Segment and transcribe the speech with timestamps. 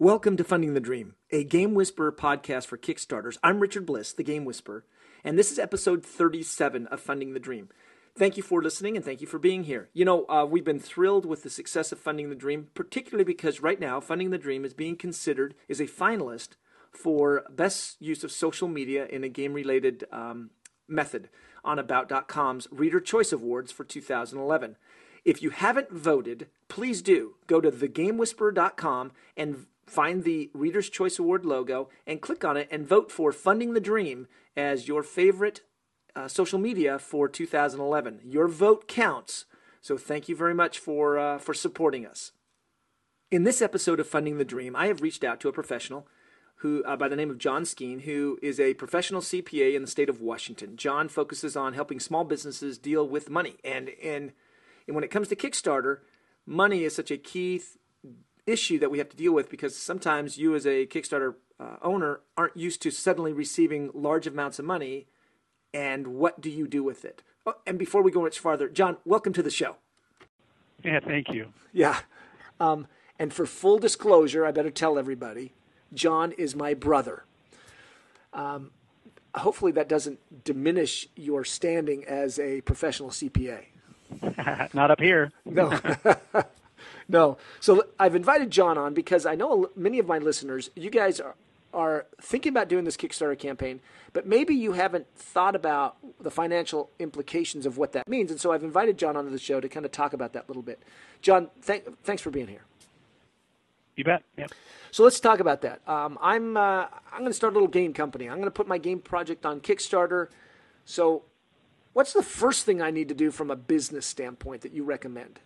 [0.00, 3.36] Welcome to Funding the Dream, a Game Whisperer podcast for Kickstarters.
[3.42, 4.84] I'm Richard Bliss, the Game Whisperer,
[5.24, 7.68] and this is episode 37 of Funding the Dream.
[8.16, 9.88] Thank you for listening and thank you for being here.
[9.92, 13.60] You know, uh, we've been thrilled with the success of Funding the Dream, particularly because
[13.60, 16.50] right now Funding the Dream is being considered as a finalist
[16.92, 20.50] for best use of social media in a game related um,
[20.86, 21.28] method
[21.64, 24.76] on About.com's Reader Choice Awards for 2011.
[25.24, 27.34] If you haven't voted, please do.
[27.48, 32.86] Go to thegamewhisperer.com and find the Reader's Choice Award logo and click on it and
[32.86, 35.62] vote for Funding the Dream as your favorite
[36.16, 38.20] uh, social media for 2011.
[38.24, 39.44] Your vote counts.
[39.80, 42.32] So thank you very much for uh, for supporting us.
[43.30, 46.06] In this episode of Funding the Dream, I have reached out to a professional
[46.56, 49.88] who uh, by the name of John Skeen, who is a professional CPA in the
[49.88, 50.76] state of Washington.
[50.76, 54.32] John focuses on helping small businesses deal with money, and and
[54.86, 55.98] and when it comes to Kickstarter,
[56.46, 57.70] money is such a key th-
[58.48, 62.20] issue that we have to deal with because sometimes you, as a Kickstarter uh, owner,
[62.36, 65.06] aren't used to suddenly receiving large amounts of money.
[65.74, 67.22] And what do you do with it?
[67.46, 69.76] Oh, and before we go much farther, John, welcome to the show.
[70.82, 71.52] Yeah, thank you.
[71.72, 72.00] Yeah.
[72.60, 72.86] Um,
[73.18, 75.52] and for full disclosure, I better tell everybody
[75.92, 77.24] John is my brother.
[78.32, 78.70] Um,
[79.34, 83.64] hopefully, that doesn't diminish your standing as a professional CPA.
[84.74, 85.32] Not up here.
[85.44, 85.78] No.
[87.08, 87.38] no.
[87.60, 91.34] So I've invited John on because I know many of my listeners, you guys are,
[91.72, 93.80] are thinking about doing this Kickstarter campaign,
[94.12, 98.30] but maybe you haven't thought about the financial implications of what that means.
[98.30, 100.48] And so I've invited John onto the show to kind of talk about that a
[100.48, 100.82] little bit.
[101.22, 102.62] John, th- thanks for being here.
[103.96, 104.22] You bet.
[104.36, 104.46] Yeah.
[104.92, 105.86] So let's talk about that.
[105.88, 108.28] Um, I'm uh, I'm going to start a little game company.
[108.28, 110.28] I'm going to put my game project on Kickstarter.
[110.84, 111.24] So,
[111.92, 115.40] what's the first thing I need to do from a business standpoint that you recommend?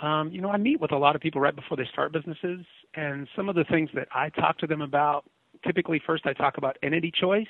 [0.00, 2.64] Um, you know, I meet with a lot of people right before they start businesses,
[2.94, 5.24] and some of the things that I talk to them about.
[5.64, 7.46] Typically, first I talk about entity choice.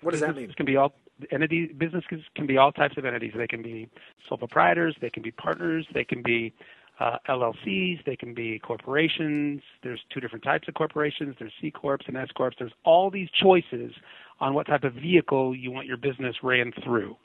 [0.00, 0.52] What does that mean?
[0.52, 0.94] Can be all
[1.30, 3.32] entity businesses can be all types of entities.
[3.36, 3.88] They can be
[4.28, 6.54] sole proprietors, they can be partners, they can be
[7.00, 9.62] uh, LLCs, they can be corporations.
[9.82, 11.34] There's two different types of corporations.
[11.38, 12.52] There's C corps and S corps.
[12.58, 13.92] There's all these choices
[14.38, 17.16] on what type of vehicle you want your business ran through.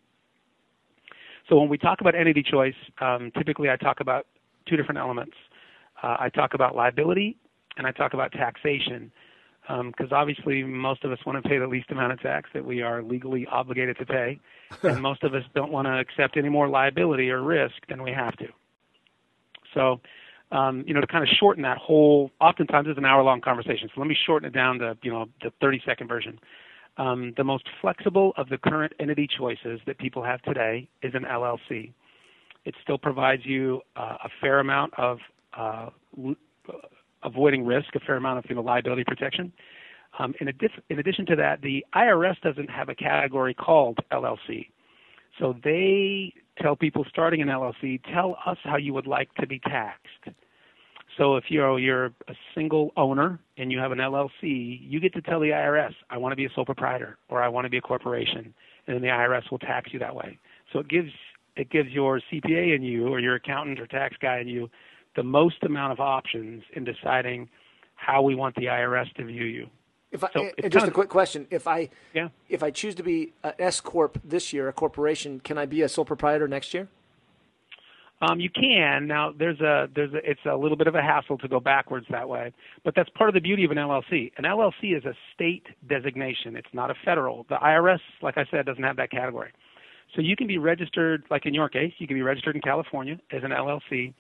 [1.47, 4.25] So when we talk about entity choice, um, typically I talk about
[4.67, 5.35] two different elements.
[6.01, 7.37] Uh, I talk about liability
[7.77, 9.11] and I talk about taxation
[9.67, 12.63] because um, obviously most of us want to pay the least amount of tax that
[12.63, 14.39] we are legally obligated to pay,
[14.83, 18.11] and most of us don't want to accept any more liability or risk than we
[18.11, 18.45] have to.
[19.73, 20.01] So,
[20.51, 23.89] um, you know, to kind of shorten that whole, oftentimes it's an hour-long conversation.
[23.93, 26.39] So let me shorten it down to, you know, the 30-second version.
[26.97, 31.23] Um, the most flexible of the current entity choices that people have today is an
[31.23, 31.91] LLC.
[32.63, 35.19] It still provides you uh, a fair amount of
[35.57, 35.89] uh,
[37.23, 39.51] avoiding risk, a fair amount of you know, liability protection.
[40.17, 44.67] Um, in, addi- in addition to that, the IRS doesn't have a category called LLC.
[45.39, 49.59] So they tell people starting an LLC, tell us how you would like to be
[49.59, 50.29] taxed.
[51.17, 55.21] So if you're you're a single owner and you have an LLC, you get to
[55.21, 57.77] tell the IRS, I want to be a sole proprietor or I want to be
[57.77, 58.53] a corporation,
[58.87, 60.37] and then the IRS will tax you that way.
[60.73, 61.11] So it gives
[61.55, 64.69] it gives your CPA and you or your accountant or tax guy and you
[65.15, 67.49] the most amount of options in deciding
[67.95, 69.69] how we want the IRS to view you.
[70.11, 72.29] If I, so eh, just a quick question: If I yeah.
[72.49, 75.81] if I choose to be an S corp this year, a corporation, can I be
[75.81, 76.89] a sole proprietor next year?
[78.21, 79.33] Um, you can now.
[79.37, 82.27] There's a there's a, it's a little bit of a hassle to go backwards that
[82.29, 82.53] way,
[82.85, 84.31] but that's part of the beauty of an LLC.
[84.37, 86.55] An LLC is a state designation.
[86.55, 87.45] It's not a federal.
[87.49, 89.51] The IRS, like I said, doesn't have that category.
[90.15, 93.17] So you can be registered, like in your case, you can be registered in California
[93.31, 94.13] as an LLC.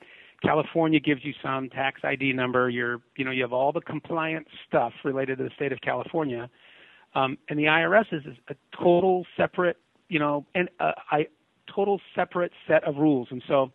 [0.43, 2.69] California gives you some tax ID number.
[2.69, 6.49] You're, you know, you have all the compliance stuff related to the state of California,
[7.13, 9.77] um, and the IRS is a total separate,
[10.09, 11.27] you know, and uh, I
[11.73, 13.29] total separate set of rules.
[13.31, 13.71] And so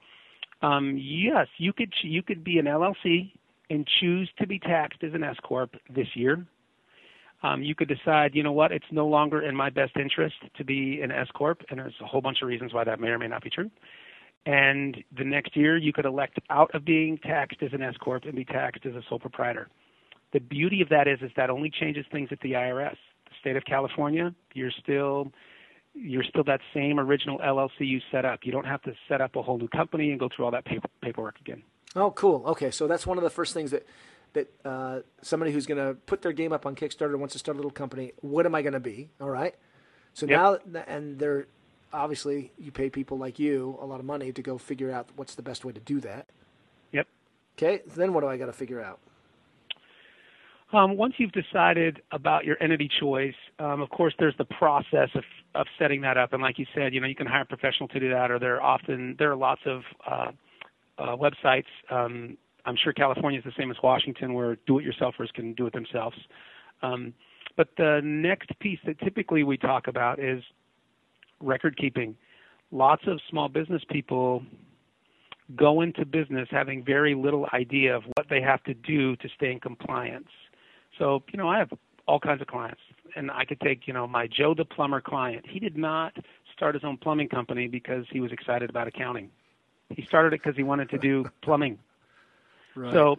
[0.62, 3.32] um, yes, you could you could be an LLC
[3.70, 6.44] and choose to be taxed as an S corp this year.
[7.42, 10.64] Um, you could decide, you know what, it's no longer in my best interest to
[10.64, 13.18] be an S corp, and there's a whole bunch of reasons why that may or
[13.18, 13.70] may not be true.
[14.44, 18.24] And the next year, you could elect out of being taxed as an S corp
[18.24, 19.68] and be taxed as a sole proprietor.
[20.32, 22.96] The beauty of that is, is that only changes things at the IRS.
[23.26, 25.32] The state of California, you're still
[25.94, 28.40] you're still that same original LLC you set up.
[28.44, 30.64] You don't have to set up a whole new company and go through all that
[30.64, 31.62] paper, paperwork again.
[31.96, 32.44] Oh, cool.
[32.46, 33.86] Okay, so that's one of the first things that
[34.32, 37.56] that uh, somebody who's going to put their game up on Kickstarter wants to start
[37.56, 38.12] a little company.
[38.20, 39.10] What am I going to be?
[39.20, 39.56] All right.
[40.14, 40.64] So yep.
[40.64, 41.46] now, and they're
[41.92, 45.34] obviously you pay people like you a lot of money to go figure out what's
[45.34, 46.26] the best way to do that.
[46.92, 47.06] Yep.
[47.58, 49.00] Okay, then what do I got to figure out?
[50.72, 55.24] Um, once you've decided about your entity choice, um, of course, there's the process of,
[55.54, 56.32] of setting that up.
[56.32, 58.38] And like you said, you know, you can hire a professional to do that, or
[58.38, 60.30] there are often there are lots of uh,
[60.98, 61.64] uh, websites.
[61.90, 62.36] Um,
[62.66, 66.16] I'm sure California is the same as Washington, where do-it-yourselfers can do it themselves.
[66.82, 67.14] Um,
[67.56, 70.42] but the next piece that typically we talk about is
[71.40, 72.16] record keeping.
[72.70, 74.44] Lots of small business people
[75.56, 79.50] go into business having very little idea of what they have to do to stay
[79.50, 80.28] in compliance.
[80.98, 81.70] So, you know, I have
[82.10, 82.80] all kinds of clients,
[83.14, 85.44] and I could take, you know, my Joe the plumber client.
[85.48, 86.12] He did not
[86.52, 89.30] start his own plumbing company because he was excited about accounting.
[89.90, 91.78] He started it because he wanted to do plumbing.
[92.74, 92.92] Right.
[92.92, 93.16] So,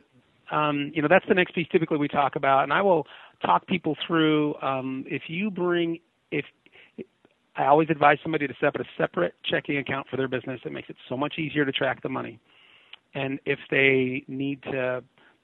[0.52, 3.08] um, you know, that's the next piece typically we talk about, and I will
[3.42, 4.56] talk people through.
[4.62, 6.00] Um, if you bring,
[6.30, 6.44] if
[7.56, 10.74] I always advise somebody to set up a separate checking account for their business, it
[10.74, 12.40] makes it so much easier to track the money.
[13.14, 15.02] And if they need to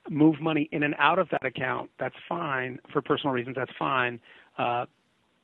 [0.09, 2.79] move money in and out of that account, that's fine.
[2.91, 4.19] For personal reasons, that's fine.
[4.57, 4.85] Uh,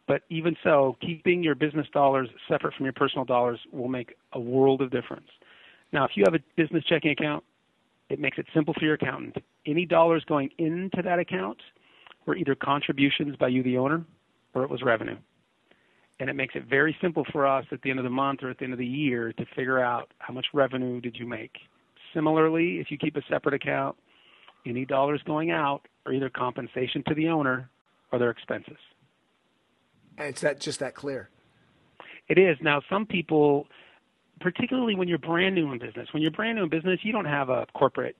[0.08, 4.40] but even so, keeping your business dollars separate from your personal dollars will make a
[4.40, 5.30] world of difference.
[5.94, 7.44] Now, if you have a business checking account,
[8.10, 9.38] it makes it simple for your accountant.
[9.66, 11.60] Any dollars going into that account
[12.26, 14.04] were either contributions by you, the owner,
[14.54, 15.18] or it was revenue.
[16.20, 18.50] And it makes it very simple for us at the end of the month or
[18.50, 21.56] at the end of the year to figure out how much revenue did you make.
[22.14, 23.96] Similarly, if you keep a separate account,
[24.66, 27.70] any dollars going out are either compensation to the owner
[28.12, 28.78] or their expenses.
[30.18, 31.30] And it's that just that clear.
[32.30, 32.58] It is.
[32.62, 33.68] Now, some people,
[34.40, 37.26] particularly when you're brand new in business, when you're brand new in business, you don't
[37.26, 38.16] have a corporate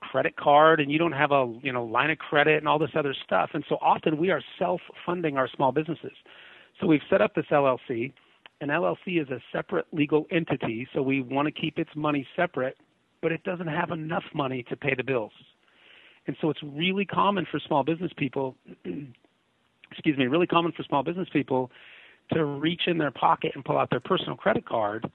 [0.00, 2.90] credit card and you don't have a you know line of credit and all this
[2.94, 3.50] other stuff.
[3.54, 6.12] And so often we are self-funding our small businesses.
[6.80, 8.12] So we've set up this LLC.
[8.60, 12.76] An LLC is a separate legal entity, so we want to keep its money separate,
[13.22, 15.32] but it doesn't have enough money to pay the bills.
[16.26, 18.56] And so it's really common for small business people,
[19.90, 21.70] excuse me, really common for small business people
[22.32, 25.08] to reach in their pocket and pull out their personal credit card.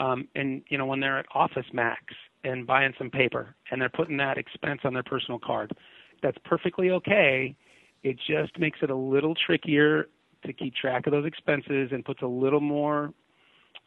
[0.00, 2.02] Um, and you know when they're at Office Max
[2.44, 5.72] and buying some paper and they're putting that expense on their personal card,
[6.22, 7.54] that's perfectly okay.
[8.02, 10.08] It just makes it a little trickier
[10.44, 13.12] to keep track of those expenses and puts a little more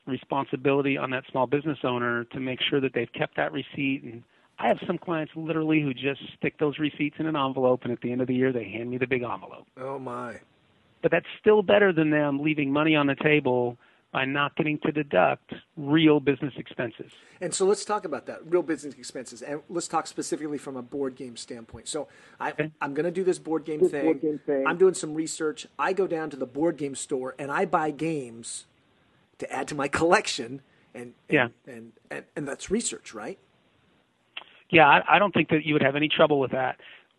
[0.06, 4.24] responsibility on that small business owner to make sure that they've kept that receipt and
[4.58, 8.02] I have some clients literally who just stick those receipts in an envelope, and at
[8.02, 9.68] the end of the year, they hand me the big envelope.
[9.80, 10.40] Oh my!
[11.02, 13.78] But that's still better than them leaving money on the table
[14.16, 17.12] by not getting to deduct real business expenses.
[17.42, 20.82] And so let's talk about that real business expenses, and let's talk specifically from a
[20.82, 21.90] board game standpoint.
[21.90, 22.08] So
[22.40, 22.72] I, okay.
[22.82, 24.06] I'm going to do this board game, thing.
[24.06, 24.66] board game thing.
[24.66, 25.68] I'm doing some research.
[25.78, 28.68] I go down to the board game store and I buy games
[29.40, 30.62] to add to my collection,
[30.94, 33.38] and, and yeah, and, and and that's research, right?
[34.76, 36.76] Yeah, I, I don't think that you would have any trouble with that.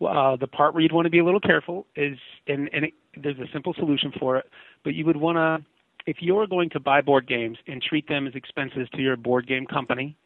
[0.07, 2.95] Uh, the part where you'd want to be a little careful is, and, and it,
[3.17, 4.45] there's a simple solution for it,
[4.85, 5.65] but you would want to,
[6.05, 9.49] if you're going to buy board games and treat them as expenses to your board
[9.49, 10.19] game company,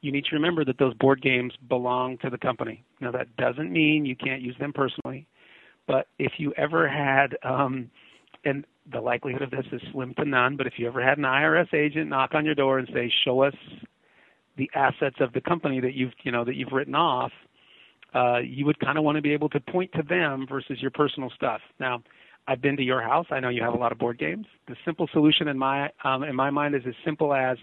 [0.00, 2.84] you need to remember that those board games belong to the company.
[3.00, 5.26] Now, that doesn't mean you can't use them personally,
[5.88, 7.90] but if you ever had, um,
[8.44, 11.24] and the likelihood of this is slim to none, but if you ever had an
[11.24, 13.54] IRS agent knock on your door and say, "Show us
[14.56, 17.32] the assets of the company that you've you know that you've written off,
[18.14, 20.90] uh, you would kind of want to be able to point to them versus your
[20.90, 21.60] personal stuff.
[21.78, 22.02] Now,
[22.48, 23.26] I've been to your house.
[23.30, 24.46] I know you have a lot of board games.
[24.68, 27.58] The simple solution in my um, in my mind is as simple as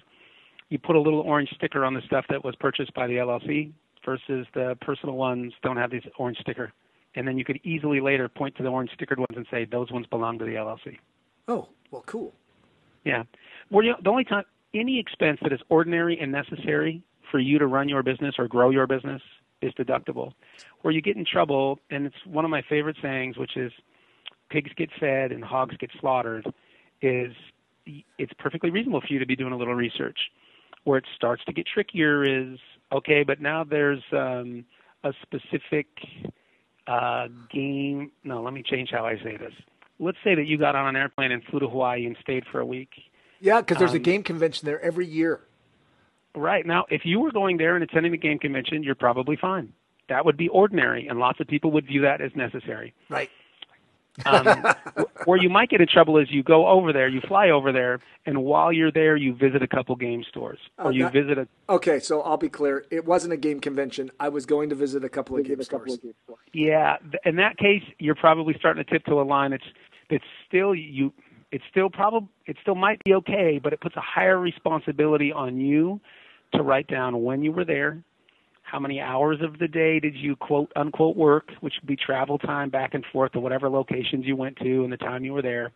[0.69, 3.71] you put a little orange sticker on the stuff that was purchased by the LLC
[4.05, 6.71] versus the personal ones don't have this orange sticker.
[7.15, 9.91] And then you could easily later point to the orange stickered ones and say those
[9.91, 10.97] ones belong to the LLC.
[11.47, 12.33] Oh, well, cool.
[13.03, 13.23] Yeah.
[13.69, 17.59] Well, you know, the only time any expense that is ordinary and necessary for you
[17.59, 19.21] to run your business or grow your business
[19.61, 20.33] is deductible.
[20.81, 23.71] Where you get in trouble, and it's one of my favorite sayings, which is
[24.49, 26.45] pigs get fed and hogs get slaughtered,
[27.01, 27.33] is
[28.17, 30.19] it's perfectly reasonable for you to be doing a little research.
[30.83, 32.59] Where it starts to get trickier is
[32.91, 34.65] okay, but now there's um,
[35.03, 35.87] a specific
[36.87, 38.11] uh, game.
[38.23, 39.53] No, let me change how I say this.
[39.99, 42.59] Let's say that you got on an airplane and flew to Hawaii and stayed for
[42.59, 42.89] a week
[43.43, 45.41] yeah, because there's um, a game convention there every year.
[46.33, 46.65] Right.
[46.65, 49.73] Now, if you were going there and attending the game convention, you're probably fine.
[50.07, 52.93] That would be ordinary, and lots of people would view that as necessary.
[53.09, 53.29] Right.
[54.25, 54.63] um,
[55.25, 57.99] where you might get in trouble is you go over there, you fly over there,
[58.25, 61.47] and while you're there, you visit a couple game stores, or you visit a.
[61.67, 62.85] Okay, so I'll be clear.
[62.91, 64.09] It wasn't a game convention.
[64.21, 65.99] I was going to visit a couple of game stores.
[66.53, 66.95] Yeah,
[67.25, 69.51] in that case, you're probably starting to tiptoe a line.
[69.51, 69.65] It's
[70.09, 71.11] it's still you
[71.53, 75.59] it's still probably it still might be okay, but it puts a higher responsibility on
[75.59, 76.01] you
[76.55, 78.03] to write down when you were there,
[78.63, 82.39] how many hours of the day did you quote unquote work, which would be travel
[82.39, 85.43] time back and forth to whatever locations you went to and the time you were
[85.43, 85.71] there,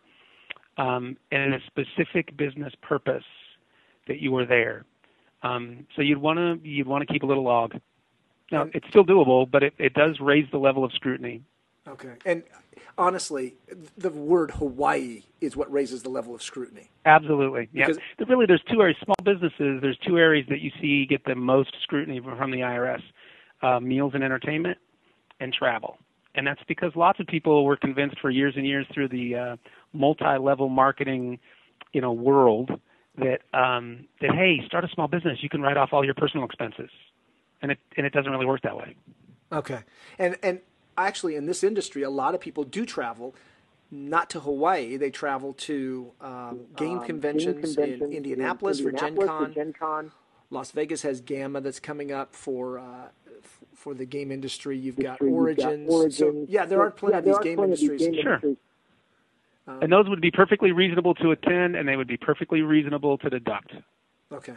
[0.78, 3.24] um, and a specific business purpose
[4.08, 4.84] that you were there.
[5.44, 7.74] Um, so you'd want to you'd want to keep a little log.
[8.50, 11.42] Now it's still doable, but it, it does raise the level of scrutiny.
[11.88, 12.42] Okay, and
[12.96, 13.54] honestly,
[13.96, 16.90] the word Hawaii is what raises the level of scrutiny.
[17.06, 17.86] Absolutely, yeah.
[17.86, 18.98] Because really, there's two areas.
[19.02, 19.80] Small businesses.
[19.80, 23.02] There's two areas that you see get the most scrutiny from the IRS:
[23.62, 24.78] uh, meals and entertainment,
[25.40, 25.98] and travel.
[26.34, 29.56] And that's because lots of people were convinced for years and years through the uh,
[29.92, 31.40] multi-level marketing,
[31.92, 32.70] you know, world
[33.16, 36.44] that um, that hey, start a small business, you can write off all your personal
[36.44, 36.90] expenses,
[37.62, 38.94] and it and it doesn't really work that way.
[39.50, 39.80] Okay,
[40.18, 40.60] and and
[41.06, 43.34] actually in this industry, a lot of people do travel.
[43.90, 48.86] Not to Hawaii, they travel to um, game, um, conventions game, conventions in Indianapolis, in
[48.88, 49.46] Indianapolis for, Gen Con.
[49.46, 50.12] for Gen Con.
[50.50, 53.08] Las Vegas has GAMA that's coming up for uh,
[53.74, 54.76] for the game industry.
[54.76, 55.88] You've got Origins.
[55.88, 56.18] Got Origins.
[56.18, 58.00] So, yeah, there are plenty yeah, of these game industries.
[58.00, 58.34] Game sure.
[58.34, 58.56] Industries.
[59.66, 63.18] Um, and those would be perfectly reasonable to attend, and they would be perfectly reasonable
[63.18, 63.72] to deduct.
[64.32, 64.54] Okay.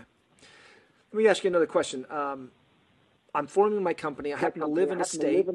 [1.13, 2.05] Let me ask you another question.
[2.09, 2.51] Um,
[3.35, 4.33] I'm forming my company.
[4.33, 5.45] I happen to live in a state.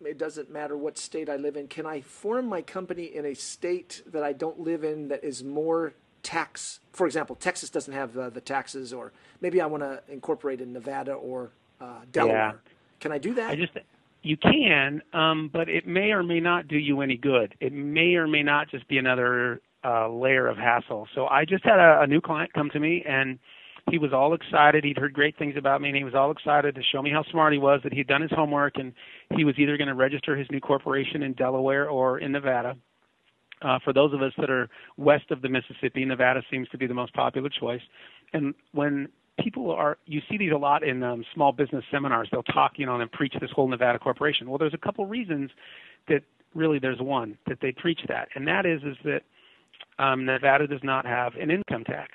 [0.00, 0.16] Live in a state.
[0.16, 1.68] It doesn't matter what state I live in.
[1.68, 5.44] Can I form my company in a state that I don't live in that is
[5.44, 6.80] more tax?
[6.92, 10.72] For example, Texas doesn't have uh, the taxes, or maybe I want to incorporate in
[10.72, 12.36] Nevada or uh, Delaware.
[12.36, 12.70] Yeah.
[13.00, 13.50] Can I do that?
[13.50, 13.72] I just
[14.22, 17.54] you can, um, but it may or may not do you any good.
[17.60, 21.08] It may or may not just be another uh, layer of hassle.
[21.14, 23.38] So I just had a, a new client come to me, and
[23.90, 24.84] he was all excited.
[24.84, 27.24] He'd heard great things about me, and he was all excited to show me how
[27.30, 28.92] smart he was, that he'd done his homework, and
[29.36, 32.76] he was either going to register his new corporation in Delaware or in Nevada.
[33.62, 36.86] Uh, for those of us that are west of the Mississippi, Nevada seems to be
[36.86, 37.82] the most popular choice.
[38.32, 39.08] And when
[39.42, 42.28] people are you see these a lot in um, small business seminars.
[42.30, 44.48] They'll talk, you know, and preach this whole Nevada corporation.
[44.48, 45.50] Well, there's a couple reasons
[46.08, 46.22] that
[46.54, 49.22] really there's one that they preach that, and that is is that
[50.02, 52.12] um, Nevada does not have an income tax.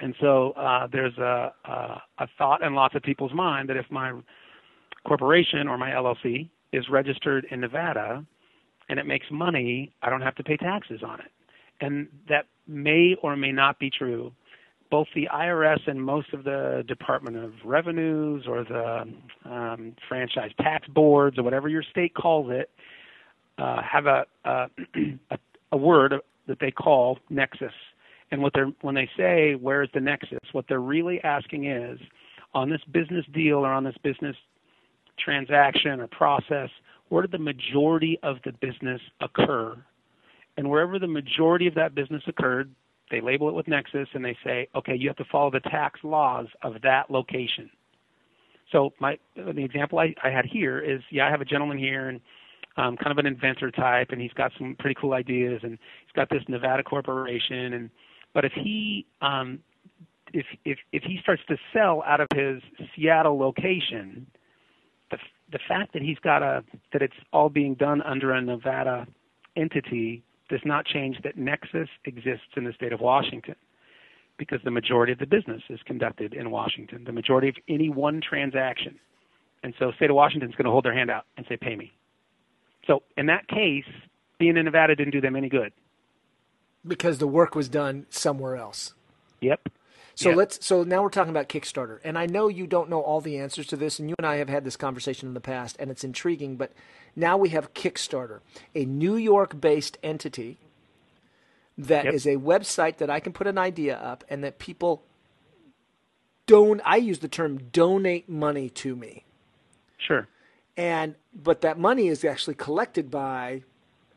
[0.00, 3.86] And so uh, there's a, a, a thought in lots of people's mind that if
[3.90, 4.12] my
[5.06, 8.24] corporation or my LLC is registered in Nevada
[8.88, 11.30] and it makes money, I don't have to pay taxes on it.
[11.80, 14.32] And that may or may not be true
[14.90, 19.04] both the IRS and most of the Department of Revenues or the
[19.44, 22.70] um, franchise tax boards or whatever your state calls it
[23.58, 24.66] uh, have a, a,
[25.72, 26.14] a word
[26.46, 27.72] that they call nexus.
[28.30, 31.98] And what they're when they say where's the nexus, what they're really asking is
[32.54, 34.36] on this business deal or on this business
[35.18, 36.70] transaction or process,
[37.08, 39.76] where did the majority of the business occur?
[40.56, 42.70] And wherever the majority of that business occurred,
[43.10, 46.00] they label it with Nexus and they say, okay, you have to follow the tax
[46.02, 47.70] laws of that location.
[48.70, 52.08] So my the example I, I had here is yeah, I have a gentleman here
[52.10, 52.20] and
[52.76, 56.12] um, kind of an inventor type, and he's got some pretty cool ideas, and he's
[56.14, 57.90] got this Nevada corporation, and
[58.34, 59.60] but if he um,
[60.32, 62.62] if if if he starts to sell out of his
[62.94, 64.26] Seattle location,
[65.10, 65.18] the
[65.52, 69.06] the fact that he's got a that it's all being done under a Nevada
[69.56, 73.54] entity does not change that Nexus exists in the state of Washington
[74.38, 78.20] because the majority of the business is conducted in Washington, the majority of any one
[78.20, 78.98] transaction.
[79.62, 81.74] And so state of Washington is going to hold their hand out and say, pay
[81.74, 81.92] me.
[82.86, 83.84] So in that case,
[84.38, 85.72] being in Nevada didn't do them any good.
[86.88, 88.94] Because the work was done somewhere else.
[89.40, 89.68] Yep.
[90.18, 92.00] So let's so now we're talking about Kickstarter.
[92.02, 94.36] And I know you don't know all the answers to this and you and I
[94.36, 96.72] have had this conversation in the past and it's intriguing, but
[97.14, 98.40] now we have Kickstarter,
[98.74, 100.58] a New York-based entity
[101.76, 102.14] that yep.
[102.14, 105.04] is a website that I can put an idea up and that people
[106.46, 109.24] don't I use the term donate money to me.
[109.98, 110.26] Sure.
[110.76, 113.62] And but that money is actually collected by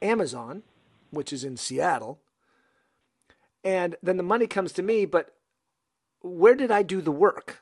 [0.01, 0.63] Amazon,
[1.11, 2.17] which is in Seattle.
[3.63, 5.35] And then the money comes to me, but
[6.21, 7.61] where did I do the work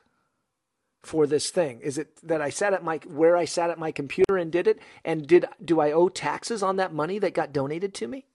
[1.02, 1.80] for this thing?
[1.80, 4.66] Is it that I sat at my where I sat at my computer and did
[4.66, 4.78] it?
[5.04, 8.26] And did do I owe taxes on that money that got donated to me?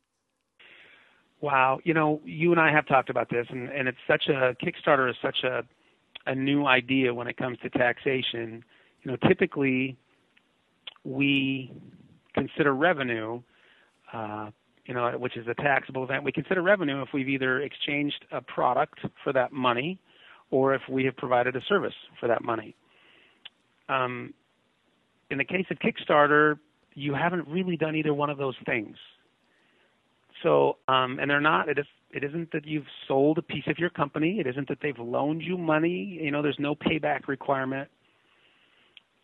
[1.41, 4.55] Wow, you know, you and I have talked about this, and, and it's such a
[4.63, 5.63] Kickstarter is such a
[6.25, 8.63] a new idea when it comes to taxation.
[9.03, 9.98] You know, typically
[11.03, 11.72] we
[12.34, 13.41] consider revenue
[14.12, 14.50] uh,
[14.85, 16.23] you know, which is a taxable event.
[16.23, 19.99] We consider revenue if we've either exchanged a product for that money
[20.51, 22.75] or if we have provided a service for that money.
[23.89, 24.33] Um,
[25.31, 26.59] in the case of Kickstarter,
[26.93, 28.95] you haven't really done either one of those things.
[30.43, 31.69] So, um, and they're not.
[31.69, 31.85] It is.
[32.11, 34.39] It isn't that you've sold a piece of your company.
[34.39, 36.19] It isn't that they've loaned you money.
[36.21, 37.89] You know, there's no payback requirement.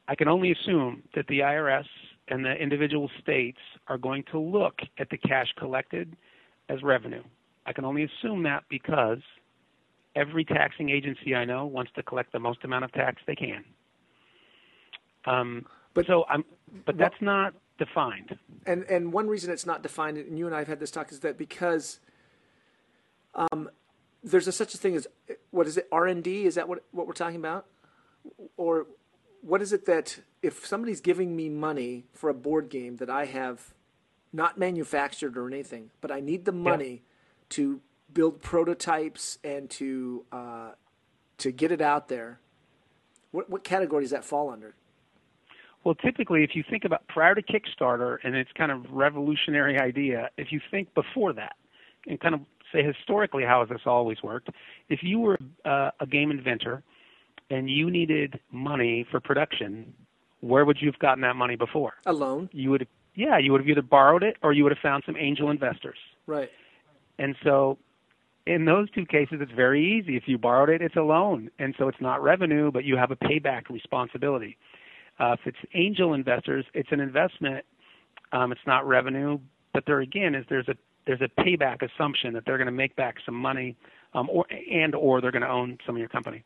[0.07, 1.85] I can only assume that the IRS
[2.31, 6.15] and the individual states are going to look at the cash collected
[6.69, 7.21] as revenue.
[7.65, 9.19] I can only assume that because
[10.15, 13.65] every taxing agency I know wants to collect the most amount of tax they can.
[15.25, 16.45] Um, but so I'm,
[16.85, 18.37] but that's not defined.
[18.65, 21.11] And and one reason it's not defined, and you and I have had this talk,
[21.11, 21.99] is that because
[23.35, 23.69] um,
[24.23, 25.05] there's a, such a thing as
[25.51, 26.45] what is it R and D?
[26.45, 27.65] Is that what what we're talking about?
[28.55, 28.87] Or
[29.41, 33.25] what is it that if somebody's giving me money for a board game that I
[33.25, 33.73] have
[34.33, 36.99] not manufactured or anything, but I need the money yeah.
[37.49, 37.81] to
[38.13, 40.71] build prototypes and to uh,
[41.37, 42.39] to get it out there,
[43.31, 44.75] what what category does that fall under?
[45.83, 50.29] Well, typically, if you think about prior to Kickstarter and its kind of revolutionary idea,
[50.37, 51.55] if you think before that
[52.07, 54.49] and kind of say historically how has this always worked,
[54.89, 56.83] if you were uh, a game inventor
[57.49, 59.93] and you needed money for production,
[60.41, 61.93] where would you have gotten that money before?
[62.05, 62.49] A loan.
[62.51, 65.15] You would, yeah, you would have either borrowed it or you would have found some
[65.17, 65.97] angel investors.
[66.27, 66.49] Right.
[67.17, 67.77] And so,
[68.47, 70.17] in those two cases, it's very easy.
[70.17, 73.11] If you borrowed it, it's a loan, and so it's not revenue, but you have
[73.11, 74.57] a payback responsibility.
[75.19, 77.63] Uh, if it's angel investors, it's an investment.
[78.31, 79.37] Um, it's not revenue,
[79.73, 82.95] but there again is there's a there's a payback assumption that they're going to make
[82.95, 83.75] back some money,
[84.13, 86.43] um, or and or they're going to own some of your company.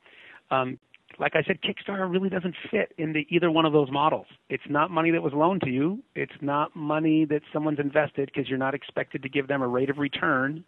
[0.52, 0.80] Um,
[1.19, 4.27] like I said, Kickstarter really doesn't fit into either one of those models.
[4.50, 6.03] It's not money that was loaned to you.
[6.15, 9.89] It's not money that someone's invested because you're not expected to give them a rate
[9.89, 10.63] of return.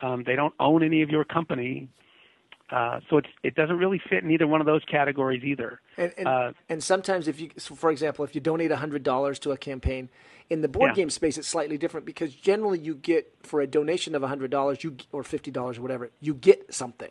[0.00, 1.88] Um, they don't own any of your company.
[2.70, 5.80] Uh, so it's, it doesn't really fit in either one of those categories either.
[5.98, 9.38] And and, uh, and sometimes if you, so for example, if you donate hundred dollars
[9.40, 10.08] to a campaign,
[10.48, 10.94] in the board yeah.
[10.94, 14.82] game space, it's slightly different because generally you get for a donation of hundred dollars,
[14.82, 17.10] you or fifty dollars or whatever, you get something.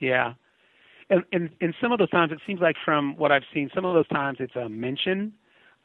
[0.00, 0.34] Yeah,
[1.10, 3.84] and, and and some of those times it seems like from what I've seen, some
[3.84, 5.32] of those times it's a mention,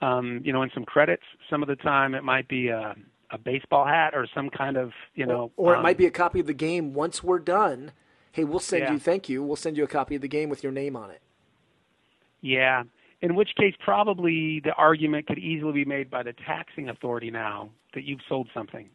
[0.02, 1.24] um, you know, and some credits.
[1.50, 2.96] Some of the time it might be a,
[3.32, 6.06] a baseball hat or some kind of, you know, or, or um, it might be
[6.06, 7.92] a copy of the game once we're done
[8.34, 8.92] hey, we'll send yeah.
[8.92, 11.10] you, thank you, we'll send you a copy of the game with your name on
[11.10, 11.22] it.
[12.42, 12.84] Yeah.
[13.22, 17.70] In which case, probably the argument could easily be made by the taxing authority now
[17.94, 18.90] that you've sold something.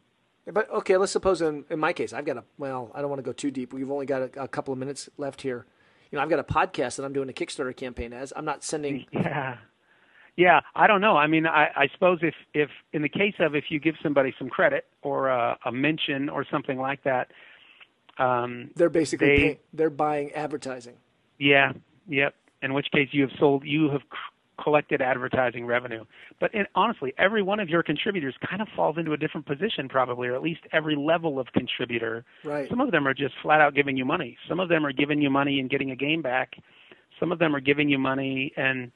[0.45, 3.19] But okay, let's suppose in, in my case, I've got a well, I don't want
[3.19, 3.73] to go too deep.
[3.73, 5.65] We've only got a, a couple of minutes left here.
[6.11, 8.33] You know, I've got a podcast that I'm doing a Kickstarter campaign as.
[8.35, 9.05] I'm not sending.
[9.13, 9.57] Yeah.
[10.35, 11.17] Yeah, I don't know.
[11.17, 14.33] I mean, I, I suppose if, if in the case of if you give somebody
[14.39, 17.29] some credit or a, a mention or something like that,
[18.19, 20.95] um, they're basically they, pay, they're buying advertising.
[21.39, 21.73] Yeah.
[22.07, 22.35] Yep.
[22.61, 24.01] In which case you have sold you have
[24.61, 26.03] collected advertising revenue.
[26.39, 29.89] But in, honestly, every one of your contributors kind of falls into a different position,
[29.89, 32.25] probably, or at least every level of contributor.
[32.43, 32.69] Right.
[32.69, 34.37] Some of them are just flat out giving you money.
[34.47, 36.53] Some of them are giving you money and getting a game back.
[37.19, 38.91] Some of them are giving you money and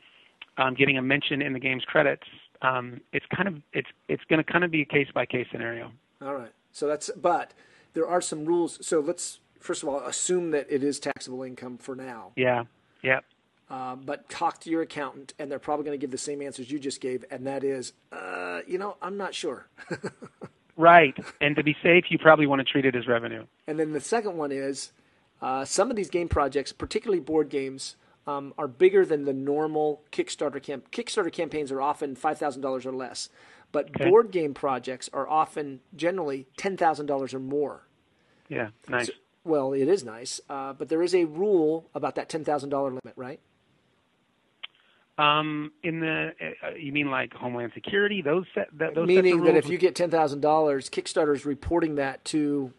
[0.58, 2.24] um, getting a mention in the game's credits.
[2.62, 5.48] Um, it's kind of it's it's going to kind of be a case by case
[5.52, 5.92] scenario.
[6.22, 6.52] All right.
[6.72, 7.54] So that's but
[7.94, 8.86] there are some rules.
[8.86, 12.32] So let's first of all assume that it is taxable income for now.
[12.36, 12.64] Yeah.
[13.02, 13.26] Yep.
[13.74, 16.70] Uh, but talk to your accountant, and they're probably going to give the same answers
[16.70, 19.68] you just gave, and that is, uh, you know, I'm not sure.
[20.78, 21.18] right.
[21.42, 23.48] And to be safe, you probably want to treat it as revenue.
[23.66, 24.92] And then the second one is,
[25.42, 27.96] uh, some of these game projects, particularly board games,
[28.28, 30.92] um, are bigger than the normal Kickstarter camp.
[30.92, 33.30] Kickstarter campaigns are often five thousand dollars or less.
[33.72, 34.08] But okay.
[34.08, 37.88] board game projects are often generally ten thousand dollars or more.
[38.50, 39.08] Yeah, nice.
[39.08, 42.70] So, well, it is nice, uh, but there is a rule about that ten thousand
[42.70, 43.40] dollar limit, right?
[45.18, 48.24] Um, in the uh, you mean like Homeland Security?
[48.24, 51.96] Those set, that, those meaning that if you get ten thousand dollars, Kickstarter is reporting
[51.96, 52.74] that to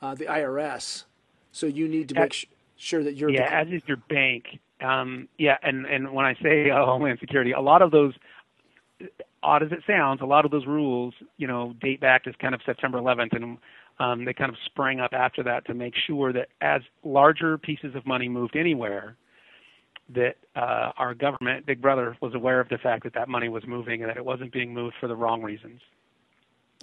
[0.00, 1.04] uh, the IRS,
[1.52, 2.46] so you need to make sh-
[2.76, 4.58] sure that you're yeah, as is your bank.
[4.80, 8.14] Um, yeah, and and when I say uh, Homeland Security, a lot of those
[9.42, 12.54] odd as it sounds, a lot of those rules, you know, date back to kind
[12.54, 13.58] of September 11th, and
[13.98, 17.94] um, they kind of sprang up after that to make sure that as larger pieces
[17.94, 19.16] of money moved anywhere,
[20.14, 23.66] that uh, our government, Big Brother, was aware of the fact that that money was
[23.66, 25.80] moving and that it wasn't being moved for the wrong reasons.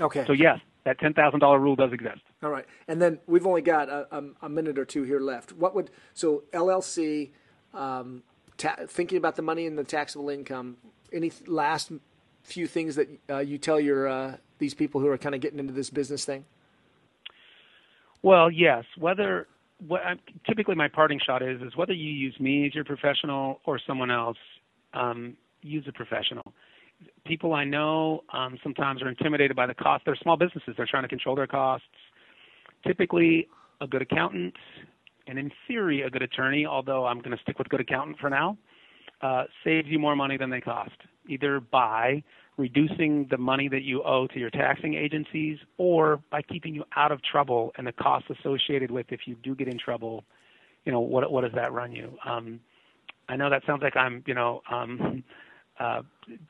[0.01, 0.23] Okay.
[0.25, 2.21] So yes, that ten thousand dollar rule does exist.
[2.41, 5.51] All right, and then we've only got a, a, a minute or two here left.
[5.51, 7.31] What would so LLC?
[7.73, 8.23] Um,
[8.59, 10.77] ta- thinking about the money and the taxable income.
[11.11, 11.91] Any last
[12.43, 15.57] few things that uh, you tell your uh, these people who are kind of getting
[15.57, 16.45] into this business thing?
[18.21, 18.83] Well, yes.
[18.97, 19.47] Whether
[19.87, 23.61] what I'm, typically my parting shot is is whether you use me as your professional
[23.65, 24.37] or someone else,
[24.93, 26.53] um, use a professional.
[27.25, 30.03] People I know um, sometimes are intimidated by the cost.
[30.05, 30.73] They're small businesses.
[30.75, 31.87] They're trying to control their costs.
[32.85, 33.47] Typically,
[33.79, 34.53] a good accountant,
[35.27, 36.65] and in theory, a good attorney.
[36.65, 38.57] Although I'm going to stick with good accountant for now
[39.21, 40.95] uh, saves you more money than they cost,
[41.27, 42.23] either by
[42.59, 47.09] reducing the money that you owe to your taxing agencies or by keeping you out
[47.09, 50.25] of trouble and the costs associated with if you do get in trouble,
[50.83, 52.17] you know, what, what does that run you?
[52.25, 52.59] Um,
[53.29, 55.23] I know that sounds like I'm, you know, um,
[55.79, 56.01] uh,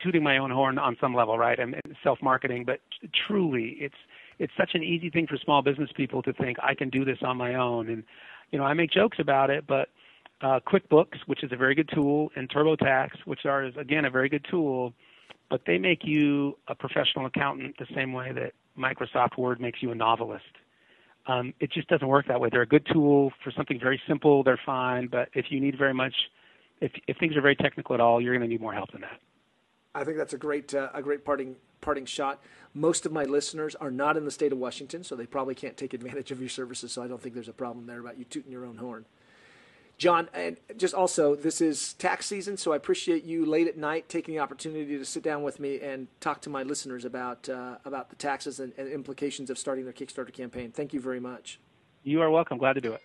[0.02, 1.58] tooting my own horn on some level, right?
[1.60, 2.80] I'm self-marketing, but
[3.26, 3.94] truly, it's
[4.40, 7.18] it's such an easy thing for small business people to think I can do this
[7.22, 7.88] on my own.
[7.88, 8.02] And
[8.50, 9.90] you know, I make jokes about it, but
[10.40, 14.28] uh, QuickBooks, which is a very good tool, and TurboTax, which are again a very
[14.28, 14.92] good tool,
[15.50, 19.90] but they make you a professional accountant the same way that Microsoft Word makes you
[19.90, 20.44] a novelist.
[21.26, 22.48] Um, it just doesn't work that way.
[22.50, 24.42] They're a good tool for something very simple.
[24.42, 26.14] They're fine, but if you need very much,
[26.80, 29.02] if if things are very technical at all, you're going to need more help than
[29.02, 29.20] that.
[29.94, 32.42] I think that's a great uh, a great parting parting shot.
[32.72, 35.76] Most of my listeners are not in the state of Washington, so they probably can't
[35.76, 36.92] take advantage of your services.
[36.92, 39.04] So I don't think there's a problem there about you tooting your own horn.
[40.00, 44.08] John, and just also, this is tax season, so I appreciate you late at night
[44.08, 47.76] taking the opportunity to sit down with me and talk to my listeners about uh,
[47.84, 50.72] about the taxes and, and implications of starting their Kickstarter campaign.
[50.72, 51.60] Thank you very much.
[52.02, 52.56] You are welcome.
[52.56, 53.02] Glad to do it.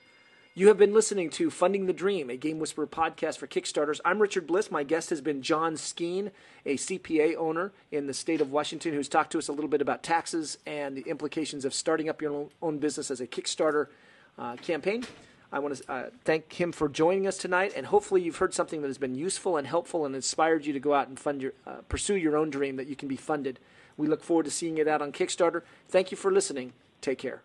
[0.54, 4.00] You have been listening to Funding the Dream, a Game Whisperer podcast for Kickstarters.
[4.06, 4.72] I'm Richard Bliss.
[4.72, 6.32] My guest has been John Skeen,
[6.66, 9.82] a CPA owner in the state of Washington, who's talked to us a little bit
[9.82, 13.88] about taxes and the implications of starting up your own business as a Kickstarter
[14.40, 15.04] uh, campaign.
[15.52, 18.82] I want to uh, thank him for joining us tonight, and hopefully you've heard something
[18.82, 21.54] that has been useful and helpful and inspired you to go out and fund your,
[21.66, 23.60] uh, pursue your own dream that you can be funded.
[23.98, 25.62] We look forward to seeing it out on Kickstarter.
[25.88, 26.74] Thank you for listening.
[27.02, 27.42] Take care.